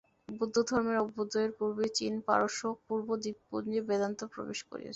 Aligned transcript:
বৌদ্ধধর্মের 0.29 0.97
অভ্যুদয়ের 0.97 1.51
পূর্বেই 1.57 1.91
চীন, 1.97 2.13
পারস্য 2.27 2.61
ও 2.67 2.79
পূর্ব 2.85 3.07
দ্বীপপুঞ্জে 3.23 3.81
বেদান্ত 3.89 4.19
প্রবেশ 4.33 4.59
করিয়াছিল। 4.63 4.89